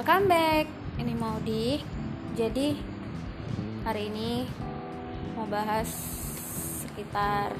[0.00, 0.64] Welcome back.
[0.96, 1.76] Ini mau di.
[2.32, 2.72] Jadi
[3.84, 4.48] hari ini
[5.36, 5.92] mau bahas
[6.80, 7.52] sekitar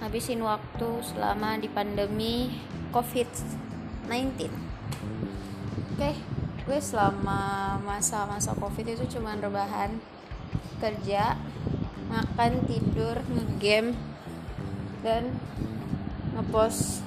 [0.00, 2.56] habisin waktu selama di pandemi
[2.88, 4.48] COVID-19.
[5.92, 6.16] Oke,
[6.64, 9.92] gue selama masa-masa COVID itu cuman rebahan,
[10.80, 11.36] kerja,
[12.08, 13.92] makan, tidur, ngegame,
[15.04, 15.36] dan
[16.32, 17.04] ngepost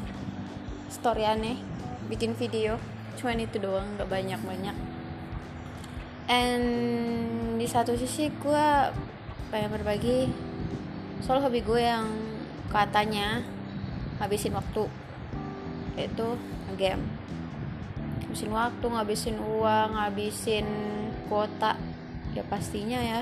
[0.94, 1.58] story aneh,
[2.14, 2.78] bikin video
[3.20, 4.78] cuman itu doang nggak banyak banyak
[6.32, 6.68] and
[7.60, 8.68] di satu sisi gue
[9.52, 10.32] pengen berbagi.
[11.22, 12.08] Soal hobi gue yang
[12.72, 13.44] katanya
[14.18, 14.88] habisin waktu
[16.00, 16.28] itu
[16.80, 17.04] game
[18.24, 20.68] habisin waktu ngabisin uang ngabisin
[21.28, 21.76] kuota.
[22.32, 23.22] Ya pastinya ya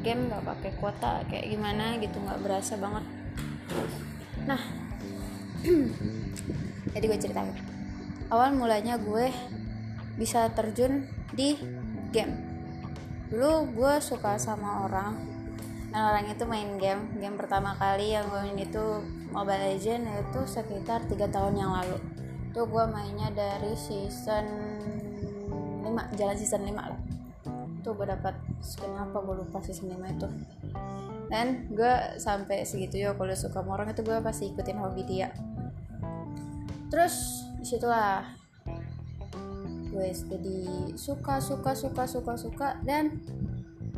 [0.00, 3.04] game nggak pakai kuota kayak gimana gitu nggak berasa banget.
[4.48, 4.62] Nah
[6.96, 7.75] jadi gue ceritain
[8.30, 9.30] awal mulanya gue
[10.18, 11.54] bisa terjun di
[12.10, 12.34] game.
[13.30, 15.14] Dulu gue suka sama orang.
[15.92, 17.20] Dan orang itu main game.
[17.22, 18.84] Game pertama kali yang gue main itu
[19.30, 21.98] Mobile Legend itu sekitar tiga tahun yang lalu.
[22.50, 24.46] Itu gue mainnya dari season
[25.84, 27.00] 5 jalan season 5 lah.
[27.78, 30.28] Itu gue dapat skin apa gue lupa season 5 itu.
[31.26, 35.30] Dan gue sampai segitu ya kalau suka sama orang itu gue pasti ikutin hobi dia.
[36.90, 38.22] Terus di situlah
[39.90, 40.58] gue jadi
[40.94, 43.18] suka suka suka suka suka dan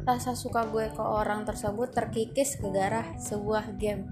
[0.08, 4.08] rasa suka gue ke orang tersebut terkikis ke garah sebuah game.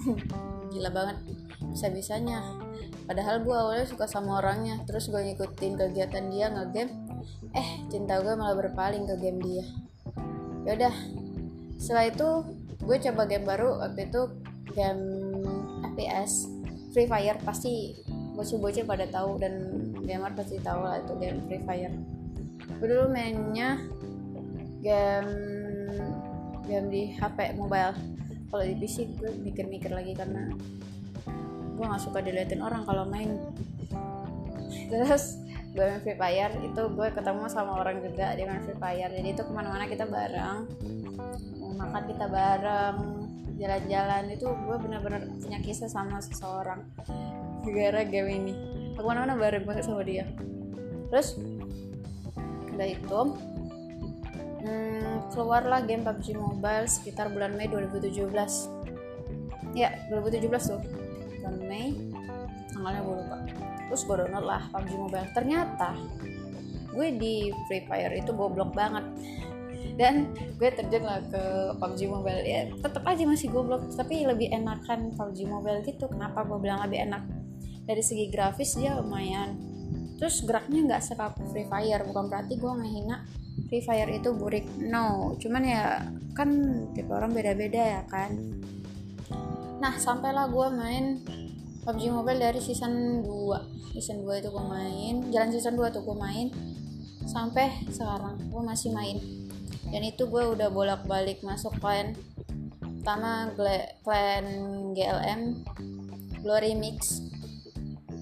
[0.72, 1.20] Gila banget
[1.68, 2.40] bisa bisanya
[3.04, 6.96] padahal gue awalnya suka sama orangnya terus gue ngikutin kegiatan dia ngegame
[7.52, 9.68] eh cinta gue malah berpaling ke game dia.
[10.64, 10.96] Yaudah
[11.76, 12.28] setelah itu
[12.80, 14.32] gue coba game baru waktu itu
[14.72, 15.04] game
[15.92, 16.57] FPS
[16.92, 17.92] Free Fire pasti
[18.38, 19.54] bocil-bocil pada tahu dan
[20.06, 21.94] gamer pasti tahu lah itu game Free Fire.
[22.78, 23.82] Gue dulu mainnya
[24.80, 25.32] game
[26.64, 27.96] game di HP mobile.
[28.48, 30.48] Kalau di PC gue mikir-mikir lagi karena
[31.76, 33.36] gue nggak suka diliatin orang kalau main.
[34.90, 35.44] Terus
[35.76, 39.12] gue main Free Fire itu gue ketemu sama orang juga di main Free Fire.
[39.12, 40.64] Jadi itu ke mana-mana kita bareng.
[41.78, 43.27] Makan kita bareng
[43.58, 46.86] jalan-jalan itu gue bener-bener punya kisah sama seseorang
[47.66, 48.54] gara game ini.
[48.94, 50.24] Aku mana-mana bareng banget sama dia.
[51.10, 51.38] Terus
[52.78, 53.20] udah itu
[54.62, 58.30] hmm, keluarlah game PUBG Mobile sekitar bulan Mei 2017
[59.74, 60.82] ya 2017 tuh.
[61.42, 61.98] Bulan Mei
[62.70, 63.36] tanggalnya gue lupa.
[63.90, 65.28] Terus gue download lah PUBG Mobile.
[65.34, 65.90] Ternyata
[66.94, 69.04] gue di Free Fire itu goblok banget
[69.98, 71.42] dan gue terjun lah ke
[71.74, 72.46] PUBG Mobile.
[72.46, 76.06] Ya tetap aja masih goblok tapi lebih enakan PUBG Mobile gitu.
[76.06, 77.26] Kenapa gue bilang lebih enak?
[77.82, 79.58] Dari segi grafis dia lumayan.
[80.22, 82.06] Terus geraknya nggak sekaku Free Fire.
[82.06, 83.26] Bukan berarti gue menghina
[83.66, 84.70] Free Fire itu burik.
[84.78, 86.06] No cuman ya
[86.38, 86.48] kan
[86.94, 88.38] tipe orang beda-beda ya kan.
[89.82, 91.04] Nah sampailah gue main
[91.82, 95.14] PUBG Mobile dari season 2 season 2 itu gue main.
[95.34, 96.54] Jalan season 2 tuh gue main.
[97.26, 99.37] Sampai sekarang gue masih main
[99.88, 102.12] dan itu gue udah bolak-balik masuk clan
[103.00, 103.48] pertama
[104.04, 104.46] clan
[104.92, 105.64] GLM
[106.44, 107.24] Glory Mix.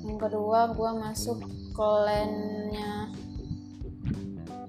[0.06, 1.42] Yang kedua gue masuk
[1.74, 3.10] clannya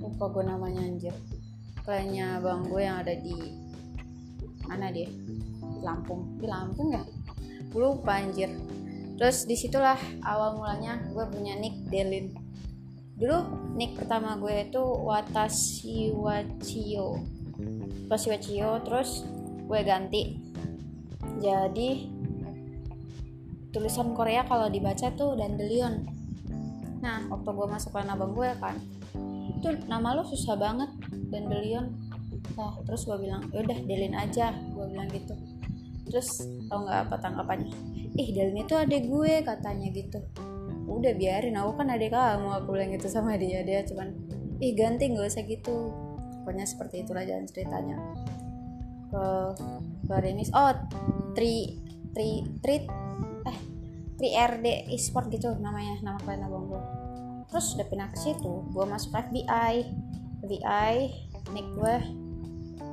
[0.01, 1.15] lupa gue namanya anjir.
[1.85, 3.37] Clannya bang gue yang ada di
[4.65, 5.05] mana dia?
[5.61, 6.41] Di Lampung.
[6.41, 7.03] Di Lampung ya?
[7.69, 8.49] Gue lupa anjir.
[9.21, 12.33] Terus di situlah awal mulanya gue punya nick Delin.
[13.17, 17.21] Dulu nick pertama gue itu Watashi Wachio
[18.09, 19.21] Watashi Wachio terus
[19.67, 20.41] gue ganti.
[21.37, 22.09] Jadi
[23.69, 26.09] tulisan Korea kalau dibaca tuh Dandelion.
[27.05, 28.81] Nah waktu gue masuk ke abang gue kan
[29.57, 30.89] itu nama lo susah banget
[31.29, 31.93] Dandelion.
[32.57, 35.37] Nah terus gue bilang yaudah Delin aja gue bilang gitu.
[36.09, 37.75] Terus tau nggak apa tanggapannya?
[38.17, 40.17] Ih Delin itu adek gue katanya gitu
[40.87, 44.15] udah biarin aku kan adek kamu aku bilang gitu sama dia dia cuman
[44.63, 45.91] ih ganti nggak usah gitu.
[46.41, 47.97] Pokoknya seperti itulah jalan ceritanya.
[49.11, 49.51] Ke
[50.07, 50.71] ke Remis oh
[51.35, 51.75] tri
[52.15, 52.87] tri tri
[53.47, 53.57] eh
[54.15, 56.83] tri RD e-sport gitu namanya nama kalian abang gue
[57.47, 59.87] terus udah pindah ke situ gue masuk FBI
[60.43, 60.95] FBI
[61.53, 61.95] nick gue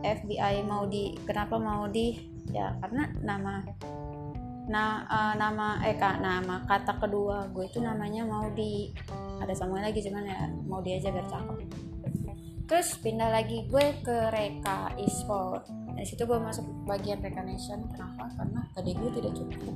[0.05, 2.13] FBI mau di kenapa mau di?
[2.53, 3.65] Ya karena nama
[4.65, 8.89] nah uh, nama eh kak nama kata kedua gue itu namanya mau di
[9.37, 11.59] ada sama lagi cuman ya mau di aja biar cakep.
[12.65, 15.69] Terus pindah lagi gue ke Reka e-sport.
[15.69, 18.25] Dari situ gue masuk bagian Reka Nation kenapa?
[18.41, 19.75] Karena tadi gue tidak cukup.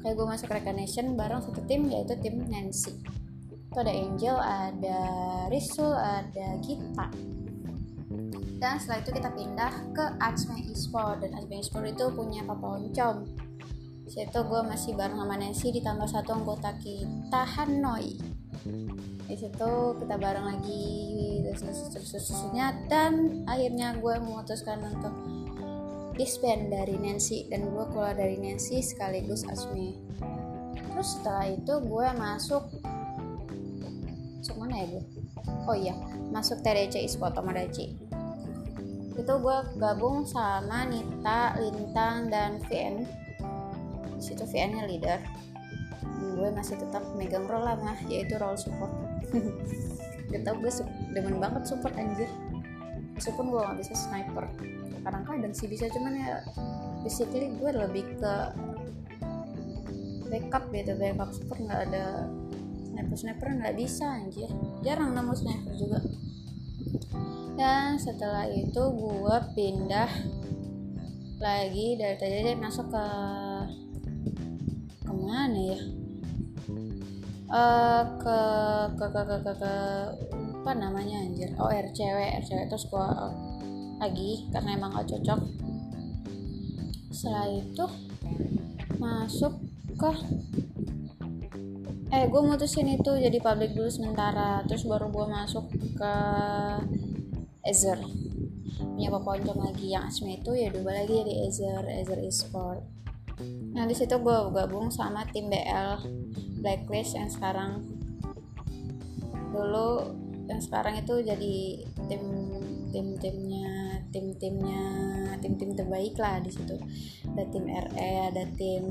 [0.00, 2.96] Kayak gue masuk Reka Nation bareng satu tim yaitu tim Nancy.
[3.44, 4.98] Itu ada Angel ada
[5.52, 7.06] Risul ada Gita.
[8.56, 11.20] Dan setelah itu kita pindah ke Atsme Esport.
[11.20, 13.43] Dan Atsme Esport itu punya Papa Oncom
[14.12, 18.20] situ gue masih bareng sama Nancy ditambah satu anggota kita Hanoi.
[19.24, 20.84] Di situ kita bareng lagi
[21.56, 22.28] terus terus
[22.92, 25.14] dan akhirnya gue memutuskan untuk
[26.14, 29.96] disband dari Nancy dan gue keluar dari Nancy sekaligus Asmi.
[30.76, 32.62] Terus setelah itu gue masuk
[34.38, 35.02] masuk mana ya gue
[35.64, 35.96] oh iya
[36.28, 37.96] masuk TDC Esport Tomodachi.
[39.14, 43.23] Itu gue gabung sama Nita, Lintang, dan VN di
[44.24, 45.20] situ VN nya leader.
[46.34, 48.90] Gue masih tetap megang role lama yaitu role support.
[50.32, 50.72] Gak tau gue
[51.12, 52.26] demen banget support anjir.
[53.14, 54.48] Meskipun gue gak bisa sniper.
[55.04, 56.42] Kadang-kadang sih bisa cuman ya
[57.04, 58.34] basically gue lebih ke
[60.32, 62.26] backup gitu backup support nggak ada
[62.90, 64.50] sniper sniper nggak bisa anjir.
[64.82, 66.00] Jarang nemu sniper juga.
[67.54, 70.10] Dan setelah itu gue pindah
[71.38, 73.06] lagi dari tadi masuk ke
[75.24, 75.78] ke mana ya?
[77.48, 78.38] Uh, ke,
[79.00, 79.74] ke, ke ke ke ke
[80.60, 81.48] apa namanya anjir?
[81.56, 83.08] Oh RCW RCW terus gue
[84.04, 85.40] lagi karena emang gak cocok.
[87.08, 87.86] Setelah itu
[89.00, 89.56] masuk
[89.96, 90.10] ke
[92.12, 94.60] eh gue mutusin itu jadi public dulu sementara.
[94.68, 95.64] Terus baru gue masuk
[95.96, 96.14] ke
[97.64, 97.96] Ezer
[98.76, 99.88] punya poncong lagi.
[99.88, 102.93] Yang asmi itu ya dua lagi jadi Ezer Ezer Esport
[103.74, 105.98] nah di situ gue gabung sama tim BL
[106.64, 107.84] Blacklist yang sekarang.
[109.52, 110.16] Dulu
[110.48, 111.56] yang sekarang itu jadi
[112.08, 112.24] tim
[112.88, 114.84] tim timnya tim timnya
[115.44, 116.80] tim tim terbaik lah di situ.
[117.36, 118.84] Ada tim RE ada tim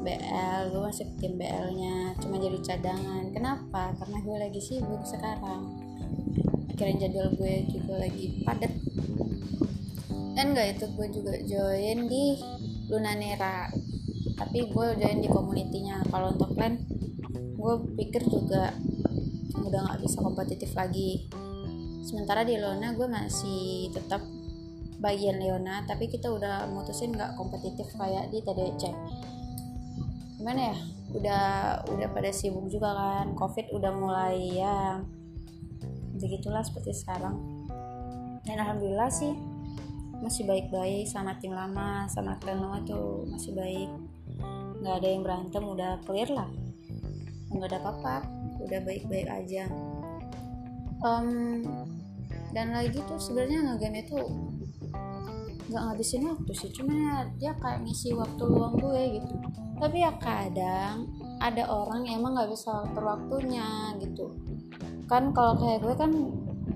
[0.00, 3.34] BL gue masuk tim BL nya cuma jadi cadangan.
[3.34, 3.90] Kenapa?
[3.98, 5.66] Karena gue lagi sibuk sekarang.
[6.70, 8.72] Akhirnya jadwal gue juga lagi padat.
[10.38, 12.38] Dan gak itu gue juga join di
[12.90, 13.70] Lunanera.
[14.36, 16.74] Tapi gue join di komunitinya kalau untuk plan
[17.30, 18.74] gue pikir juga
[19.54, 21.30] udah nggak bisa kompetitif lagi.
[22.02, 24.20] Sementara di Leona gue masih tetap
[25.00, 28.92] bagian Leona tapi kita udah mutusin nggak kompetitif kayak di TDC
[30.40, 30.76] gimana ya?
[31.12, 31.44] Udah
[31.84, 33.36] udah pada sibuk juga kan.
[33.36, 35.04] Covid udah mulai ya
[36.16, 37.36] begitulah seperti sekarang.
[38.48, 39.36] Dan alhamdulillah sih
[40.20, 43.90] masih baik-baik sama tim lama sama lama tuh masih baik.
[44.80, 46.48] Nggak ada yang berantem udah clear lah.
[47.52, 48.14] Nggak ada apa-apa
[48.60, 49.64] udah baik-baik aja.
[51.00, 51.64] Um,
[52.52, 54.20] dan lagi tuh sebenarnya ngegame itu
[55.70, 59.34] nggak ngabisin waktu sih cuman ya dia kayak ngisi waktu luang gue gitu.
[59.80, 61.08] Tapi ya kadang
[61.40, 64.36] ada orang yang emang nggak bisa atur waktunya gitu.
[65.08, 66.12] Kan kalau kayak gue kan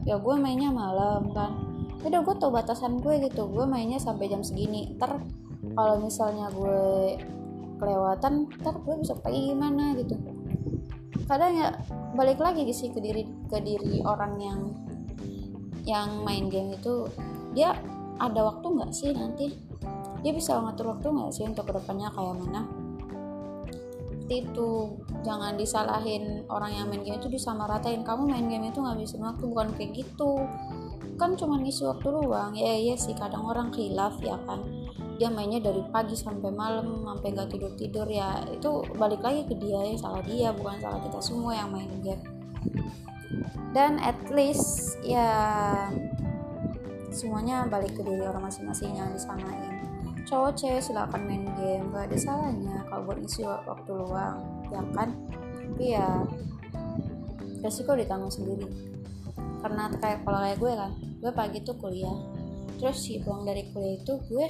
[0.08, 1.63] ya gue mainnya malam kan
[2.05, 3.49] udah gue tau batasan gue gitu.
[3.49, 4.93] Gue mainnya sampai jam segini.
[5.01, 5.17] Ter
[5.73, 7.17] kalau misalnya gue
[7.81, 10.15] kelewatan ntar gue bisa pergi gimana gitu.
[11.25, 11.69] Kadang ya
[12.12, 14.61] balik lagi sih ke diri ke diri orang yang
[15.85, 17.09] yang main game itu
[17.53, 17.77] dia
[18.21, 19.53] ada waktu nggak sih nanti?
[20.25, 22.62] Dia bisa ngatur waktu nggak sih untuk ke depannya kayak mana?
[24.28, 25.00] Itu.
[25.25, 29.45] Jangan disalahin orang yang main game itu disamaratain kamu main game itu nggak bisa waktu
[29.49, 30.45] bukan kayak gitu
[31.14, 34.62] kan cuma ngisi waktu luang ya iya sih kadang orang khilaf ya kan.
[35.14, 38.42] Dia mainnya dari pagi sampai malam sampai nggak tidur tidur ya.
[38.50, 42.23] Itu balik lagi ke dia ya salah dia bukan salah kita semua yang main game.
[43.75, 45.30] Dan at least ya
[47.14, 49.87] semuanya balik ke diri orang masing-masing yang disamain.
[50.26, 51.90] Cowok cewek silahkan main game.
[51.94, 55.14] Gak ada salahnya kalau buat isi waktu luang ya kan.
[55.75, 56.23] Tapi ya
[57.62, 58.94] resiko ditanggung sendiri
[59.64, 60.92] karena kayak kalau kayak gue kan
[61.25, 62.12] gue pagi tuh kuliah.
[62.76, 64.47] Terus sih pulang dari kuliah itu gue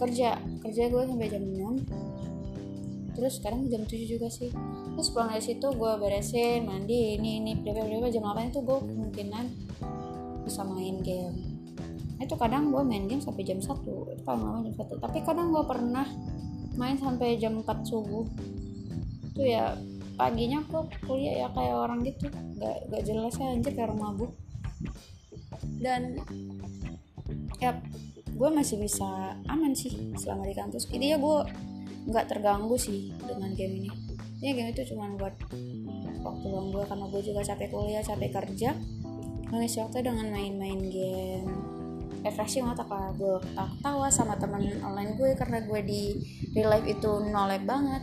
[0.00, 4.48] kerja kerja gue sampai jam 6 terus sekarang jam 7 juga sih.
[4.96, 8.78] Terus pulang dari situ gue beresin mandi ini ini berapa berapa jam 8 itu gue
[8.80, 9.44] kemungkinan
[10.48, 11.36] bisa main game.
[12.16, 13.76] Itu kadang gue main game sampai jam 1
[14.16, 16.08] itu paling lama jam 1 tapi kadang gue pernah
[16.80, 18.24] main sampai jam 4 subuh.
[19.36, 19.76] Itu ya
[20.14, 22.30] paginya kok kuliah ya kayak orang gitu.
[22.58, 24.32] Gak, gak jelas ya anjir kayak orang mabuk.
[25.78, 26.22] Dan
[27.62, 27.76] ya
[28.34, 30.90] gue masih bisa aman sih selama di kampus.
[30.90, 31.38] Jadi ya gue
[32.04, 33.90] nggak terganggu sih dengan game ini.
[34.44, 35.34] Ya game itu cuma buat
[36.24, 38.74] waktu luang gue karena gue juga capek kuliah capek kerja.
[39.54, 41.74] Ngisi waktu dengan main-main game
[42.24, 43.36] refreshing otak lah gue
[43.84, 46.02] tawa sama teman online gue karena gue di
[46.56, 48.00] real life itu nolep banget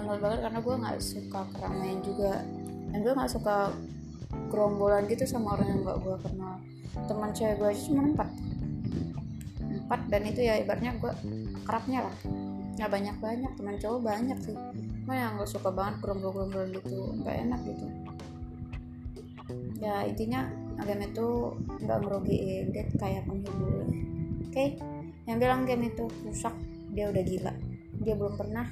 [0.00, 2.32] telat banget karena gue nggak suka keramaian juga.
[2.92, 3.56] Dan gue nggak suka
[4.48, 6.54] gerombolan gitu sama orang yang gak gue kenal.
[7.08, 8.28] Teman cewek gue aja cuma empat.
[9.60, 11.12] Empat dan itu ya ibaratnya gue
[11.64, 12.16] kerapnya lah.
[12.76, 14.56] Nggak banyak banyak teman cowok banyak sih.
[15.04, 17.86] Cuma yang gak suka banget gerombol-gerombol gitu nggak enak gitu.
[19.82, 20.48] Ya intinya
[20.84, 21.28] game itu
[21.84, 23.84] nggak ngerugiin dia kayak penghibur.
[23.84, 24.52] Oke?
[24.52, 24.68] Okay?
[25.22, 26.54] yang bilang game itu rusak
[26.92, 27.52] dia udah gila.
[28.02, 28.66] Dia belum pernah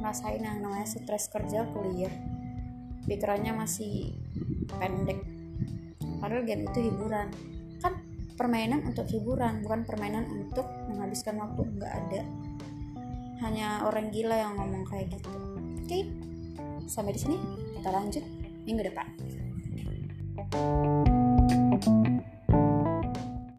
[0.00, 2.12] ngerasain yang namanya stres kerja kuliah.
[3.04, 4.16] Pikirannya masih
[4.66, 5.20] pendek.
[6.18, 7.28] Padahal game itu hiburan.
[7.84, 8.00] Kan
[8.34, 12.22] permainan untuk hiburan bukan permainan untuk menghabiskan waktu nggak ada.
[13.44, 15.30] Hanya orang gila yang ngomong kayak gitu.
[15.84, 16.08] Oke
[16.88, 17.36] sampai di sini.
[17.78, 18.24] Kita lanjut
[18.66, 19.06] minggu depan.
[20.50, 22.39] thank you